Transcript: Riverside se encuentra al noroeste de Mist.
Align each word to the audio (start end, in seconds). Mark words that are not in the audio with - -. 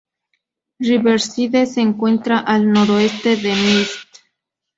Riverside 0.79 1.67
se 1.67 1.79
encuentra 1.81 2.39
al 2.39 2.71
noroeste 2.73 3.37
de 3.37 3.53
Mist. 3.53 4.09